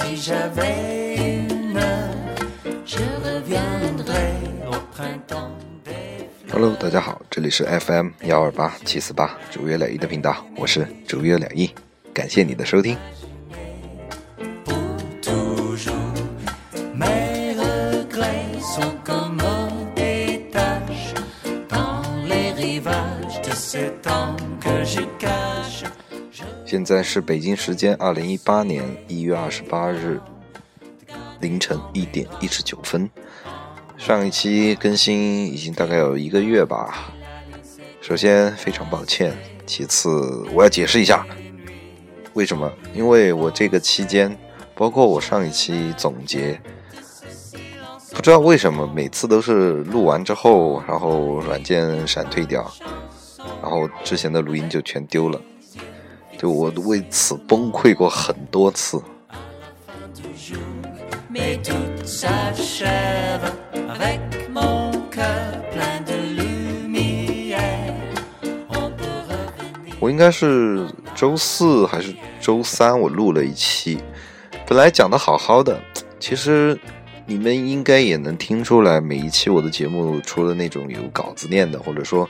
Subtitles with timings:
[0.00, 2.08] Si j'avais une heure,
[2.86, 4.32] je reviendrai
[4.66, 5.52] au printemps
[5.84, 6.54] des fleurs.
[6.54, 11.70] Hello，大家好，这里是 FM 幺二八七四八逐月两亿的频道，我是逐月两亿，
[12.14, 12.96] 感谢你的收听。
[26.70, 30.20] 现在是北京时间二零一八年一月二十八日
[31.40, 33.10] 凌晨一点一十九分。
[33.98, 37.12] 上一期更新已经大概有一个月吧。
[38.00, 41.26] 首先非常抱歉，其次我要解释一下
[42.34, 44.38] 为什么，因为我这个期间，
[44.76, 46.60] 包括我上一期总结，
[48.12, 52.72] 不知道为什么每次都是录完之后，然后软件闪退掉，
[53.60, 55.40] 然后之前的录音就全丢了。
[56.40, 58.98] 就我为此崩溃过很多次。
[70.00, 73.98] 我应该是周四还是周三我录了一期。
[74.66, 75.78] 本来讲的好好的
[76.18, 76.80] 其实
[77.30, 82.28] 你们应该也能听出来，每一期我的节目除了那种有稿子念的，或者说，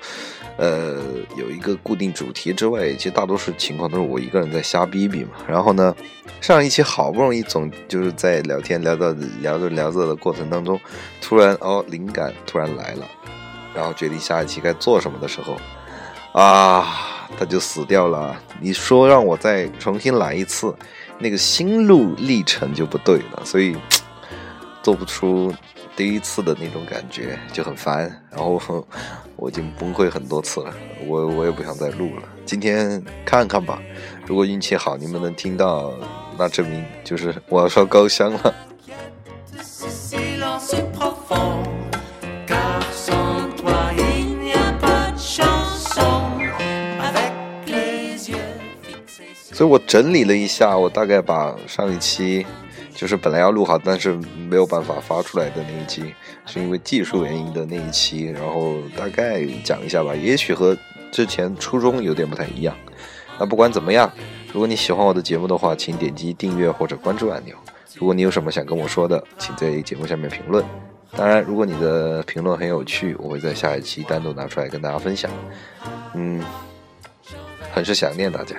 [0.59, 1.03] 呃，
[1.39, 5.31] 有一个固定主题之外，其实大多数情况都是我一个人在瞎逼逼嘛。
[5.49, 5.97] 然后呢，
[6.43, 10.79] 上一期好不容易总就是在聊天聊到聊着聊着的过程当中，
[11.23, 13.09] 突然哦灵感突然来了，
[13.75, 15.57] 然后决定下一期该做什么的时候，
[16.39, 18.39] 啊，他就死掉了。
[18.61, 20.75] 你说让我再重新来一次，
[21.19, 23.75] 那个心路历程就不对了，所以
[24.83, 25.53] 做不出
[25.95, 28.11] 第一次的那种感觉，就很烦。
[28.31, 28.87] 然后
[29.37, 30.75] 我已经崩溃很多次了，
[31.07, 32.23] 我我也不想再录了。
[32.45, 33.81] 今天看看吧，
[34.27, 35.93] 如果运气好，你们能听到，
[36.39, 38.55] 那证明就是我要烧高香了。
[49.53, 52.47] 所以我整理了一下，我大概把上一期
[53.01, 60.77] 就是本来要录好，但是没有办法发出来的那一期，是因为技术原因的那一期，然后大概讲一下吧，也许和
[61.11, 62.77] 之前初衷有点不太一样。
[63.39, 64.13] 那不管怎么样，
[64.53, 67.57] 如果你喜欢我的节目的话，请点击订阅或者关注按钮。
[67.95, 70.63] 如果你有什么想跟我说的，请在节目下面评论。
[71.17, 75.31] 当然，如果你的评论很有趣，我会在下一期单独拿出来跟大家分享。
[76.13, 76.45] 嗯，
[77.73, 78.57] 很是想念大家。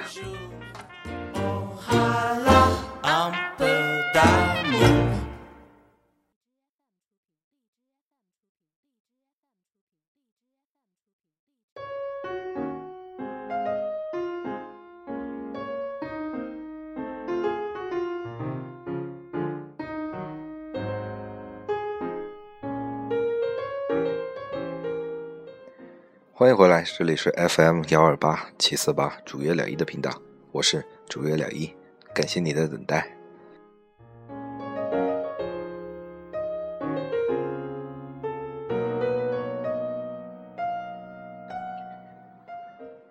[26.42, 30.10] 欢迎回来，这里是 FM 幺二八七四八主约了一的频道，
[30.52, 31.72] 我是主约了一，
[32.16, 33.16] 感谢你的等待。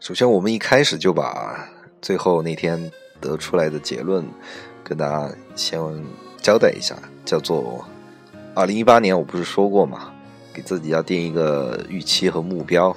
[0.01, 1.69] 首先，我们一开始就把
[2.03, 2.91] 最后那天
[3.21, 4.27] 得出来的结论
[4.83, 5.81] 跟大家先
[6.39, 7.87] 交代一下，叫做
[8.57, 10.13] 二零一八年，我不是说过吗？
[10.53, 12.95] 给自己要定一个预期和目标，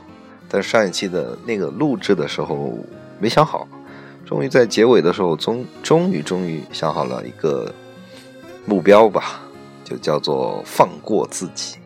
[0.54, 2.78] 但是上一期的那个录制的时候
[3.20, 3.68] 没想好，
[4.24, 7.74] 终于在结尾的时候，终终于终于想好了一个
[8.64, 9.42] 目标吧，
[9.84, 11.78] 就叫做放过自己。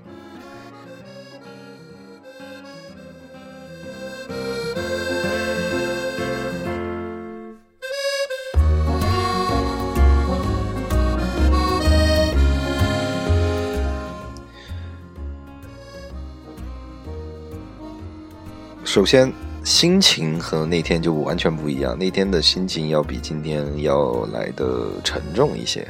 [18.97, 19.31] 首先，
[19.63, 21.95] 心情和那天就完全不一样。
[21.95, 25.87] 那天的心情要比今天要来的沉重一些，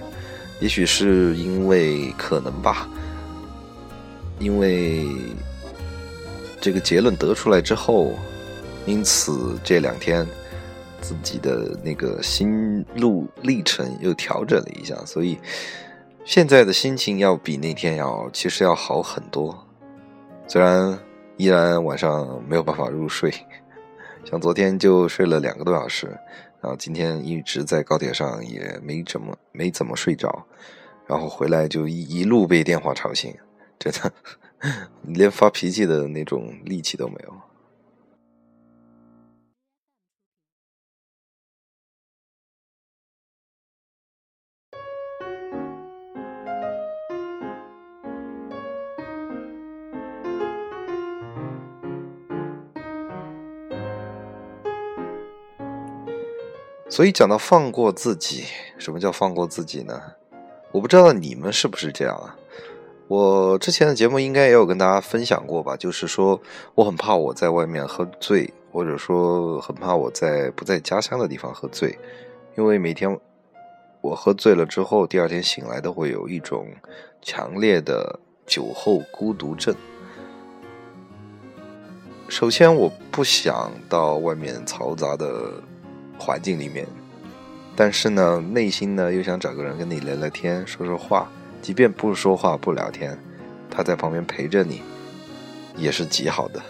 [0.60, 2.86] 也许是因为可能吧，
[4.40, 5.08] 因为
[6.60, 8.12] 这个结论得出来之后，
[8.86, 10.28] 因此这两天
[11.00, 15.38] 自己的那个心路历程又调整了一下，所以
[16.26, 19.58] 现在的心情要比那天要其实要好很多。
[20.46, 21.00] 虽然
[21.38, 23.32] 依然晚上没有办法入睡，
[24.26, 26.08] 像昨天就睡了两个多小时，
[26.60, 30.46] 然后今天一直在高铁上也没怎么没怎么睡着，
[31.06, 33.34] 然后回来就一一路被电话吵醒，
[33.78, 34.12] 真的
[35.04, 37.47] 连发脾气的那种力气都没有。
[56.90, 58.46] 所以讲到放过自己，
[58.78, 60.02] 什么叫放过自己呢？
[60.72, 62.36] 我不知道你们是不是这样啊？
[63.08, 66.42] 我之前的节目应该也有跟大家分享过吧，就是说
[66.76, 71.98] 我很怕我在外面喝醉，或者说很怕我在不在家乡的地方喝醉，
[72.58, 73.20] 因为每天
[74.02, 76.68] 我喝醉了之后，第二天醒来都会有一种
[77.22, 79.76] 强烈的酒后孤独症。
[82.30, 85.54] 首先，我不想到外面嘈杂的
[86.18, 86.86] 环境里面，
[87.76, 91.30] 但是呢，内心呢又想找个人跟你聊聊天、说说话。
[91.62, 93.18] 即便不说话、不聊天，
[93.70, 94.82] 他在旁边陪着你，
[95.76, 96.62] 也是极好的，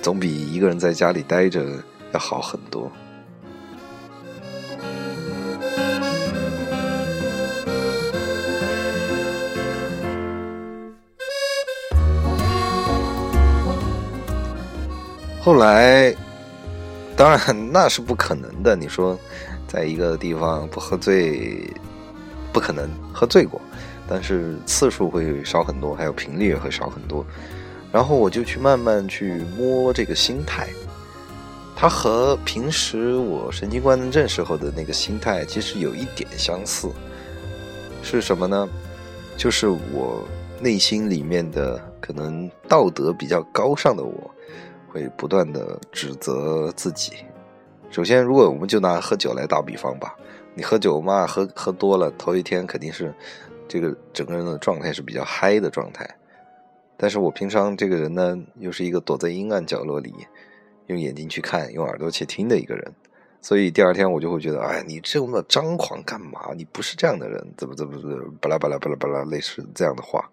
[0.00, 1.82] 总比一个人在家里待着
[2.12, 2.90] 要好很多。
[15.40, 16.14] 后来，
[17.16, 18.74] 当然那是不可能的。
[18.74, 19.18] 你说，
[19.68, 21.70] 在一个地方不喝醉，
[22.52, 23.60] 不可能喝醉过，
[24.08, 27.24] 但是次数会少很多，还有频率也会少很多。
[27.92, 30.68] 然后我就去慢慢去摸这个心态，
[31.76, 36.88] 它和平时我神经官能症时候的那个心态其实有一点相似。
[38.02, 38.68] 是什么呢？
[39.36, 40.26] 就是我
[40.60, 44.30] 内心里面的可能道德比较高尚的我。
[44.94, 47.14] 会不断的指责自己。
[47.90, 50.14] 首先，如果我们就拿喝酒来打比方吧，
[50.54, 53.12] 你喝酒嘛，喝喝多了，头一天肯定是
[53.66, 56.08] 这个整个人的状态是比较嗨的状态。
[56.96, 60.14] 但是我平常这个人呢，又是一个躲在阴暗角落里，
[60.86, 62.92] 用眼睛去看，用耳朵去听的一个人，
[63.40, 66.52] 所以第二天我就会觉得，哎，你这么张狂干嘛？
[66.54, 70.30] 你不是这样的人，怎么怎么怎么，巴拉巴拉巴拉巴拉，类似这样的话。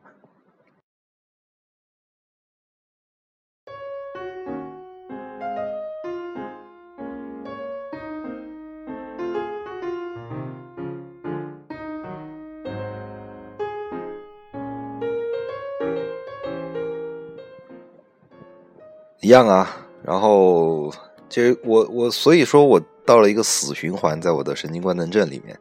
[19.22, 20.92] 一样啊，然后
[21.30, 25.56] 其实我我所以说我到了一个死循环，在我的神经官能症里面，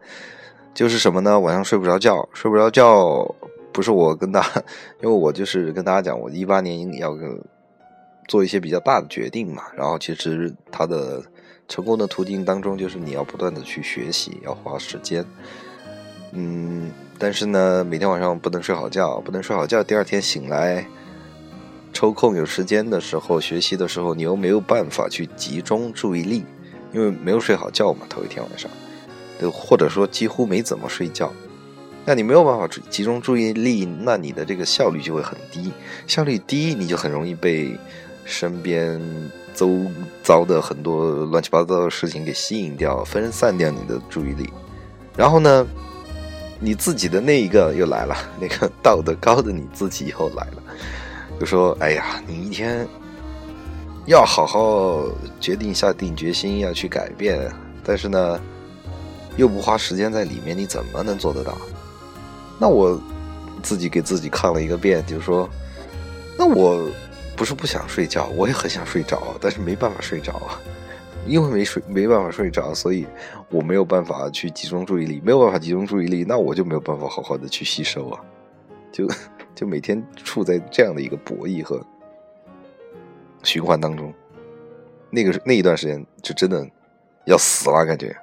[0.72, 1.38] 就是什么呢？
[1.38, 3.34] 晚上睡不着觉，睡不着觉，
[3.70, 4.46] 不是我跟大，
[5.02, 7.14] 因为我就是跟大家讲，我一八年要
[8.28, 11.22] 做一些比较大的决定嘛，然后其实它的
[11.68, 15.22] 成功的途径当中，就是你要不断的去学习，要花时间，
[16.32, 20.86] 嗯，但是呢，每天晚上不能睡好觉，不能睡好觉，第二天醒来。
[21.92, 26.44] 抽空有时间的时候，学习的时候，你又没有办法去集中注意力，
[26.92, 28.70] 因为没有睡好觉嘛，头一天晚上，
[29.52, 31.32] 或者说几乎没怎么睡觉，
[32.04, 35.72] 那你没有办法集中注意力，那你的这个效率就会很低，
[36.06, 37.76] 效率低，你就很容易被
[38.24, 39.00] 身边
[39.54, 39.84] 周
[40.22, 44.48] 遭的很多乱七八糟的事情给吸引掉，分散掉你的注意力，
[45.16, 45.66] 然后呢，
[46.60, 50.62] 你自己的那一个又来了，那个道德高的你自己又来了。
[51.40, 52.86] 就说：“哎呀，你一天
[54.04, 55.06] 要好好
[55.40, 57.50] 决定下定决心要去改变，
[57.82, 58.38] 但是呢，
[59.38, 61.56] 又不花时间在里面，你怎么能做得到？
[62.58, 63.00] 那我
[63.62, 65.48] 自己给自己看了一个遍，就说，
[66.36, 66.86] 那我
[67.34, 70.60] 不是不想睡觉，我也很想睡着，但是没办法睡着啊，
[71.26, 73.06] 因为没睡没办法睡着，所以
[73.48, 78.20] 我没有办法去集中注意力，没有办法集中注意力，那我就没有办法好好的去吸收啊，
[78.92, 79.08] 就。”
[79.54, 81.84] 就每天处在这样的一个博弈和
[83.42, 84.12] 循环当中，
[85.10, 86.66] 那个那一段时间就真的
[87.24, 88.16] 要死了，感觉。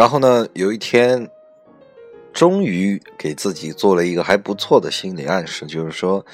[0.00, 1.28] 然后呢，有一天，
[2.32, 6.24] 终于给自己做了一个还不错的心理暗示，就是说，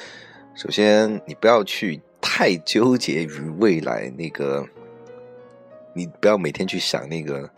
[0.55, 4.65] 首先你不要去太纠结于未来那个，
[5.95, 7.51] 你不要每天去想那个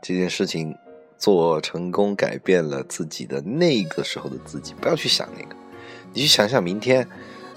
[0.00, 0.72] 这件事情
[1.18, 5.56] 做成功改变了自己的那个时候的自己，不要去想那个，
[6.12, 7.04] 你去想想明天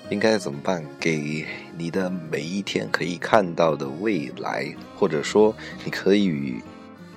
[0.10, 1.46] 应该怎么办，给
[1.78, 4.66] 你的每一天可以看到的未来，
[4.98, 6.60] 或者说你可以。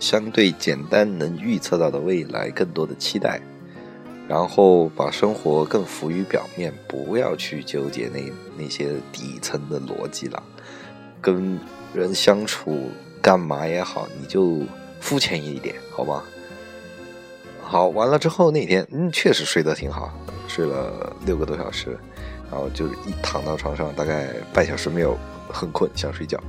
[0.03, 3.41] 相对简单能预测到的未来，更多的期待，
[4.27, 8.21] 然后把生活更浮于表面，不要去纠结那
[8.59, 10.43] 那些底层的逻辑了。
[11.21, 11.57] 跟
[11.95, 12.91] 人相处，
[13.23, 14.63] 干嘛也好，你就
[14.99, 16.25] 肤浅一点，好吗？
[17.63, 20.13] 好，完了之后那天，嗯，确实睡得挺好，
[20.49, 21.97] 睡了六个多小时，
[22.51, 25.17] 然后就一躺到床上，大概半小时没有，
[25.49, 26.43] 很困，想睡觉。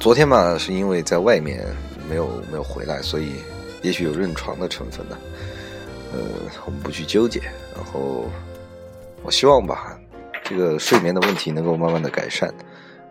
[0.00, 1.62] 昨天嘛，是因为在外面
[2.08, 3.34] 没有没有回来，所以
[3.82, 5.18] 也许有认床的成分呢。
[6.14, 6.18] 呃，
[6.64, 7.40] 我们不去纠结。
[7.76, 8.24] 然后，
[9.22, 10.00] 我希望吧，
[10.42, 12.50] 这个睡眠的问题能够慢慢的改善，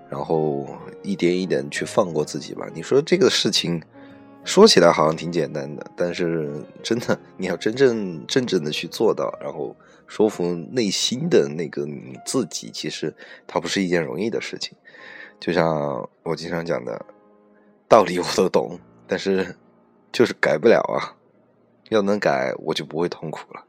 [0.09, 0.67] 然后
[1.03, 2.65] 一点一点去放过自己吧。
[2.73, 3.79] 你说这个事情
[4.43, 9.75] 说起来好像挺简单的，但是真的你要真正真正的去做到，然后
[10.07, 13.13] 说服内心的那个你自己，其实
[13.45, 14.75] 它不是一件容易的事情。
[15.39, 17.05] 就像我经常讲的，
[17.87, 19.55] 道理我都懂，但是
[20.11, 21.15] 就是改不了啊。
[21.89, 23.63] 要能改，我就不会痛苦了。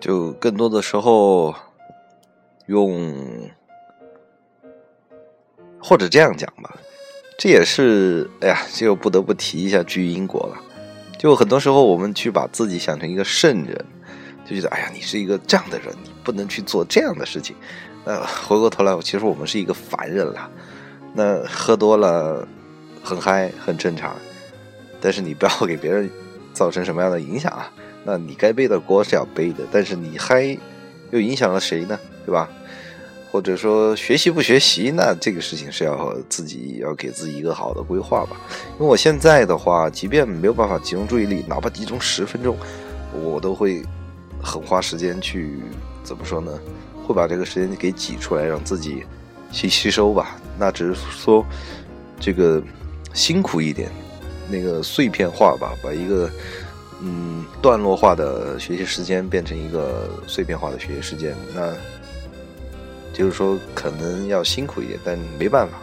[0.00, 1.54] 就更多的时候，
[2.66, 3.14] 用
[5.78, 6.74] 或者这样讲吧，
[7.38, 10.56] 这也是哎呀，就不得不提一下巨因果了。
[11.18, 13.84] 就很多时候，我们去把自己想成一个圣人，
[14.46, 17.54] 就觉得哎呀，你是一个这样的人，你不能去做这样的事情。
[18.06, 20.50] 呃，回过头来，其实我们是一个凡人了。
[21.12, 22.48] 那喝多了，
[23.02, 24.16] 很嗨，很正常。
[24.98, 26.10] 但是你不要给别人
[26.54, 27.70] 造成什么样的影响啊。
[28.04, 30.56] 那你该背的锅是要背的，但是你嗨，
[31.10, 31.98] 又影响了谁呢？
[32.24, 32.48] 对吧？
[33.30, 38.36] 或者说学习不学习，那这个事情是要自己要给自己一个好的规划吧。
[38.78, 42.56] 因为我现在的话，即便没有办法集中注意力，哪怕集中十分钟，
[43.22, 43.82] 我都会
[44.42, 45.60] 很花时间去
[46.02, 46.58] 怎么说呢？
[47.06, 49.04] 会把这个时间给挤出来，让自己
[49.52, 50.36] 去吸收吧。
[50.58, 51.46] 那只是说
[52.18, 52.60] 这个
[53.12, 53.88] 辛苦一点，
[54.48, 56.30] 那个碎片化吧，把一个。
[57.02, 61.74] 嗯，段落化的学习时间变成一个碎片化的学习时间，那
[63.14, 65.78] 就是说可能要辛苦一点，但没办法，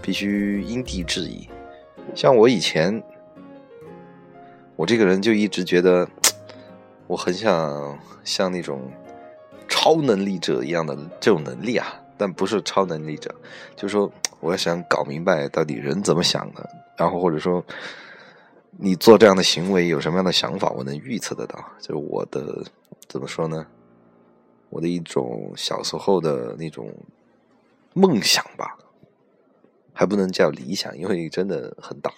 [0.00, 1.46] 必须因地制宜。
[2.14, 3.02] 像我以前，
[4.76, 6.08] 我这个人就一直觉得，
[7.06, 8.90] 我很想像那种
[9.68, 11.86] 超能力者一样的这种能力啊，
[12.16, 13.34] 但不是超能力者，
[13.76, 14.10] 就是说，
[14.40, 17.62] 我要想搞明白到底人怎么想的，然后或者说。
[18.78, 20.70] 你做这样的行为有什么样的想法？
[20.70, 22.64] 我能预测得到，就是我的
[23.08, 23.66] 怎么说呢？
[24.68, 26.92] 我的一种小时候的那种
[27.94, 28.76] 梦想吧，
[29.92, 32.12] 还不能叫理想，因为真的很大。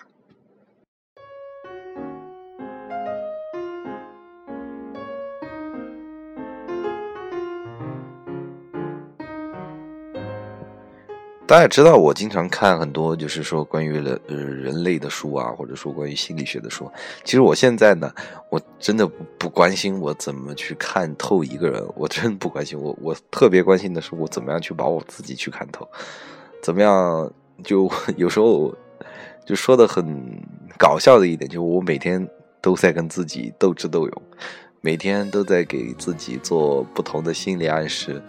[11.49, 16.93] 大家知道，我经常看很多，就是说关于人呃人类的书啊，或者说关于心理学的书。
[17.25, 18.13] 其实我现在呢，
[18.51, 22.79] 我真的不不关心我怎么去看透一个人，我真不关心。
[22.79, 25.89] 我我特别关心的是我怎么样去把我自己去看透，
[26.63, 27.33] 怎么样
[27.65, 28.71] 就有时候
[29.47, 30.39] 就说的很
[30.77, 32.29] 搞笑的一点，就是我每天
[32.61, 34.23] 都在跟自己斗智斗勇，
[34.83, 38.23] 每天都在给自己做不同的心理暗示，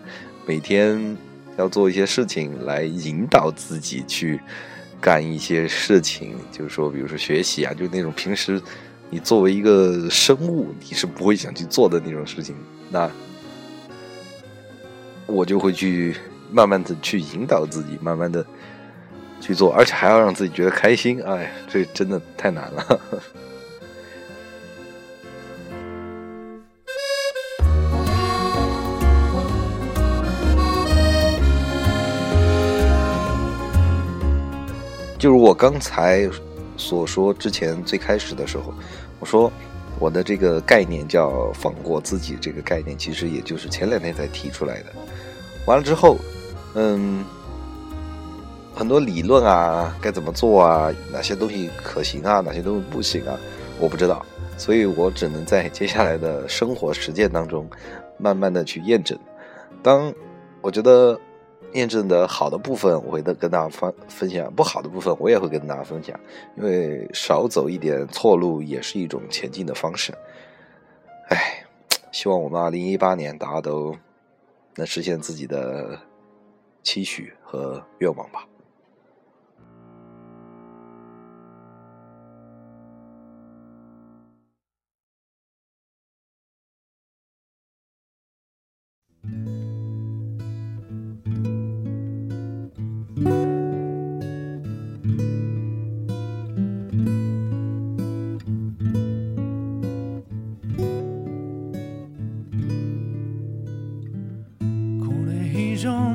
[0.46, 1.18] 每天。
[1.60, 4.40] 要做一些事情来引导自己去
[5.02, 8.62] 干一些事情，就是说，比如说学习啊，就那种平时
[9.10, 12.56] 你作为一个生物，你是不会想去做的那种事情，
[12.90, 13.12] 那
[15.26, 16.16] 我就会去
[16.50, 18.46] 慢慢的去引导自己，慢慢的
[19.42, 21.22] 去做，而且还要让自己觉得开心。
[21.24, 23.02] 哎，这真的太难了。
[35.20, 36.30] 就如我刚才
[36.78, 38.74] 所说，之前最开始的时候，
[39.20, 39.52] 我说
[40.00, 44.86] 我的这个概念叫放过自己，这个概念其实也就是前两天才提出来的。
[45.66, 46.18] 完了之后，
[46.76, 47.26] 嗯，
[48.74, 53.38] 很多理论啊，该怎么做啊，哪些东西可行啊，哪些东西不行啊，
[53.78, 54.26] 我不知道，
[54.58, 57.70] 所以我只能在接下来的生活实践当中，
[58.18, 59.20] 慢慢的去验证。
[59.84, 60.14] 当
[60.62, 61.20] 我觉得
[61.74, 66.20] 验证的好的部分，我会跟大家分分享；不好的部分，我也会跟大家分享。
[66.58, 70.14] 因为少走一点错路，也是一种前进的方式。
[71.28, 71.64] 哎，
[72.12, 73.96] 希望我们二零一八年大家都
[74.76, 76.00] 能实现自己的
[76.82, 78.46] 期许和愿望吧。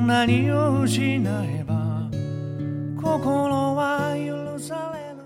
[0.06, 2.10] 何を失えば
[3.00, 5.16] 心は許される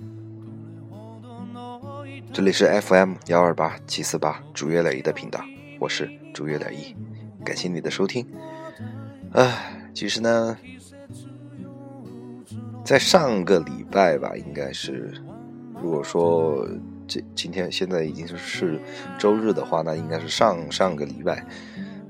[0.00, 5.40] のどれほどの痛这里是 FM 幺二八七四八主月磊一的频道，
[5.78, 6.94] 我是主月磊一，
[7.44, 8.26] 感谢你的收听。
[9.32, 10.56] 唉，其实呢，
[12.84, 15.14] 在上个礼拜吧，应该是，
[15.80, 16.66] 如果说
[17.08, 18.80] 这今天现在已经是
[19.18, 21.46] 周日的话，那应该是上上个礼拜，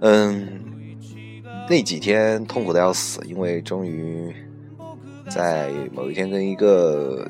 [0.00, 0.48] 嗯，
[1.71, 4.35] 那几天痛苦的要死，因为终于
[5.29, 7.25] 在某一天跟一个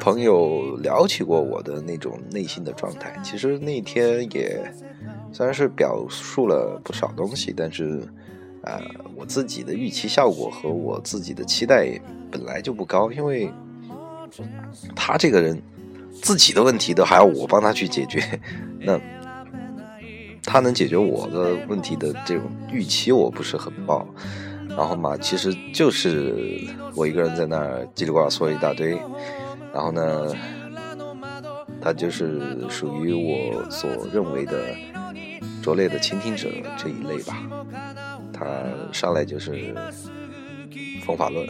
[0.00, 3.16] 朋友聊起过我的那种内心的状态。
[3.22, 4.60] 其实那天也
[5.32, 8.02] 虽然是表述了不少东西，但是，
[8.62, 8.82] 呃，
[9.14, 11.88] 我自己的预期效果和我自己的期待
[12.32, 13.48] 本来就不高，因为
[14.96, 15.62] 他这个人
[16.20, 18.20] 自己的问题都还要我帮他去解决，
[18.80, 19.00] 那
[20.48, 24.06] 他能解决我的问题的这种预期我不是很抱。
[24.70, 26.34] 然后嘛，其实就是
[26.94, 28.98] 我一个人在那儿叽里呱啦说了一大堆，
[29.74, 30.32] 然后呢，
[31.82, 34.74] 他就是属于我所认为的
[35.60, 37.36] 拙劣的倾听者这一类吧。
[38.32, 38.46] 他
[38.92, 39.74] 上来就是
[41.04, 41.46] 方法论，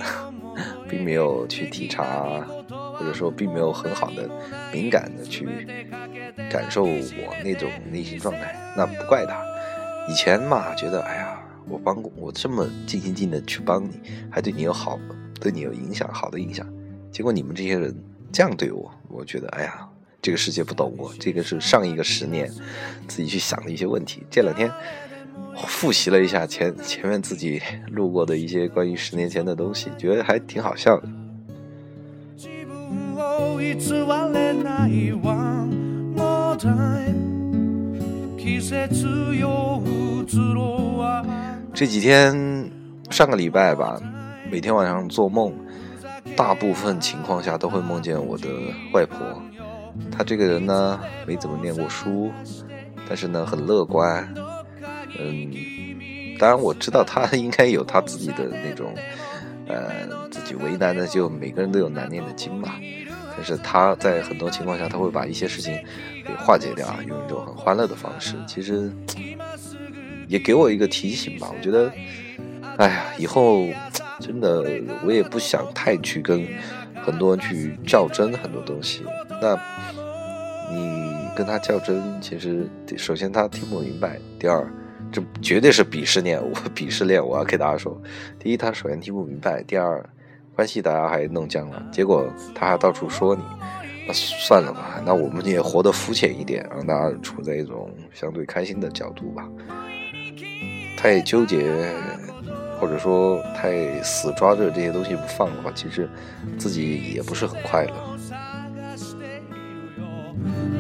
[0.89, 2.41] 并没有去体察，
[2.95, 4.29] 或者说并没有很好的
[4.73, 5.47] 敏感的去
[6.50, 8.56] 感受我那种内心状态。
[8.76, 9.44] 那不怪他，
[10.10, 15.00] 以前嘛觉得哎呀，我帮过我这么尽心尽力的去帮你，还对你有好，
[15.40, 16.68] 对你有影响，好的影响。
[17.12, 17.96] 结果你们这些人
[18.32, 19.88] 这样对我，我觉得哎呀，
[20.22, 21.14] 这个世界不懂我。
[21.20, 22.52] 这个是上一个十年
[23.08, 24.24] 自己去想的一些问题。
[24.30, 24.72] 这两天
[25.68, 27.62] 复习了一下前前面自己
[27.92, 31.08] 录过的一些关于十年前的东西，觉得还挺好笑的。
[32.36, 35.14] 自分を偽れない
[41.73, 42.69] 这几天
[43.11, 44.01] 上个礼拜吧，
[44.51, 45.55] 每天晚上做梦，
[46.37, 48.49] 大部分情况下都会梦见我的
[48.93, 49.19] 外婆。
[50.11, 52.33] 她这个人呢，没怎么念过书，
[53.09, 54.29] 但是呢很乐观。
[55.17, 55.53] 嗯，
[56.41, 58.93] 当然我知道她应该有她自己的那种，
[59.69, 62.73] 呃，自己为难的，就每个人都有难念的经嘛。
[63.41, 65.79] 但是他在很多情况下，他会把一些事情
[66.27, 68.35] 给化解掉啊，用一种很欢乐的方式。
[68.49, 68.93] 其实
[70.27, 71.49] 也给我一个提醒吧。
[71.57, 71.89] 我觉得，
[72.79, 73.69] 哎呀，以后
[74.19, 76.45] 真的我也不想太去跟
[77.01, 79.05] 很多人去较真很多东西。
[79.41, 79.55] 那
[80.73, 84.69] 你跟他较真，其实首先他听不明白，第二，
[85.13, 88.03] 这绝对是鄙视链，我 鄙视链，我要给大家说，
[88.37, 90.05] 第一，他首先听不明白，第二，
[90.58, 93.42] 关系大家还弄僵了，结果他还到处说你，
[94.08, 99.48] 那算了吧，那我们也活得肤浅一点，让大家处在一种相对开心的角度吧。
[100.98, 101.92] 太纠结，
[102.80, 106.10] 或者说太死抓着这些东西不放的话，其实
[106.58, 107.94] 自己也不是很快乐。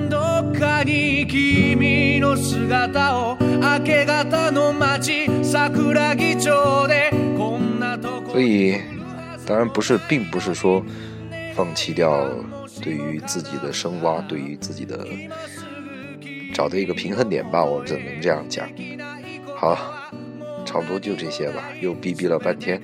[0.09, 8.79] どっかに君の姿を明け方の街桜木町でこんなとこ所以，
[9.48, 10.84] 当然不是，并不是说
[11.54, 12.28] 放弃掉
[12.82, 15.06] 对于自己的深挖，对于自己的
[16.52, 18.68] 找的一个平衡点吧，我只能这样讲。
[19.56, 19.74] 好，
[20.66, 22.78] 差不多就这些吧，又逼逼了半天。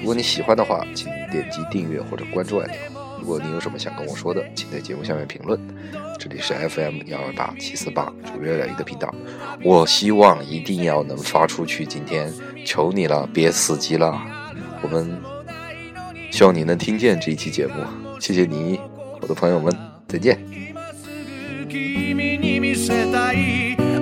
[0.00, 2.78] 如果你喜欢的话，请点击订阅或者关注按钮。
[3.20, 5.60] 如果你有什么想跟我说的，请在节目下面评论。
[6.18, 9.14] 这里是 FM 幺二八七四八主月两一的频道，
[9.62, 11.84] 我希望一定要能发出去。
[11.84, 12.32] 今天
[12.64, 14.18] 求你了，别死机了。
[14.82, 15.20] 我们
[16.30, 17.74] 希望你能听见这一期节目，
[18.18, 18.78] 谢谢你，
[19.20, 19.74] 我的朋友们，
[20.08, 20.38] 再见。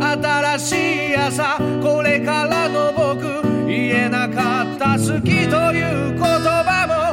[0.00, 0.74] 新し
[1.10, 6.86] い朝これからの僕言えなかった好きという言葉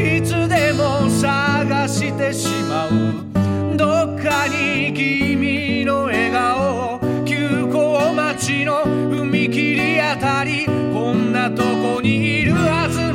[0.00, 2.90] いつでも探してしまう
[3.76, 13.12] どっかに君の笑顔急行の踏切あたりこんなとこにいるはず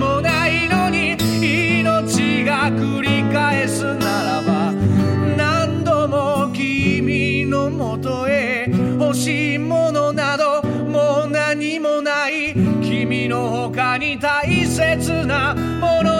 [2.70, 4.72] 繰り返すならば
[5.36, 8.70] 何度も君のもとへ
[9.00, 12.54] 欲しいものなどもう何もない。
[12.82, 16.11] 君の他に大切なもの